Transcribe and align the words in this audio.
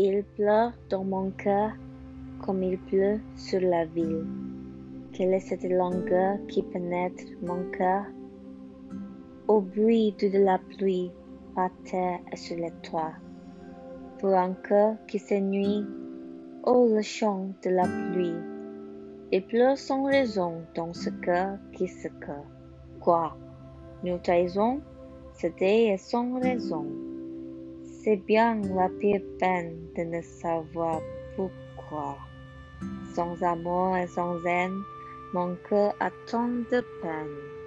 Il 0.00 0.22
pleure 0.22 0.74
dans 0.90 1.02
mon 1.02 1.32
cœur 1.32 1.72
comme 2.46 2.62
il 2.62 2.78
pleut 2.78 3.18
sur 3.34 3.60
la 3.60 3.84
ville. 3.84 4.24
Quelle 5.12 5.34
est 5.34 5.40
cette 5.40 5.68
langueur 5.68 6.38
qui 6.46 6.62
pénètre 6.62 7.24
mon 7.42 7.68
cœur? 7.72 8.04
Au 9.48 9.60
bruit 9.60 10.14
de 10.20 10.38
la 10.38 10.60
pluie 10.60 11.10
par 11.56 11.70
terre 11.84 12.20
et 12.30 12.36
sur 12.36 12.56
les 12.58 12.70
toits. 12.84 13.14
Pour 14.20 14.34
un 14.34 14.52
cœur 14.52 14.94
qui 15.08 15.18
s'ennuie, 15.18 15.84
oh 16.62 16.88
le 16.94 17.02
chant 17.02 17.48
de 17.64 17.70
la 17.70 17.88
pluie. 18.12 18.38
Il 19.32 19.44
pleure 19.46 19.76
sans 19.76 20.04
raison 20.04 20.62
dans 20.76 20.94
ce 20.94 21.10
cœur 21.10 21.58
qui 21.72 21.88
se 21.88 22.06
cœur. 22.24 22.44
Quoi? 23.00 23.36
Nous 24.04 24.18
trahison 24.18 24.80
C'était 25.32 25.96
sans 25.98 26.38
raison. 26.38 26.86
C'est 28.04 28.16
bien 28.16 28.60
la 28.76 28.88
pire 28.88 29.20
peine 29.40 29.76
de 29.96 30.02
ne 30.02 30.22
savoir 30.22 31.00
pourquoi. 31.34 32.16
Sans 33.14 33.42
amour 33.42 33.96
et 33.96 34.06
sans 34.06 34.44
haine, 34.44 34.80
mon 35.34 35.56
cœur 35.68 35.92
a 35.98 36.10
tant 36.30 36.46
de 36.46 36.80
peine. 37.02 37.57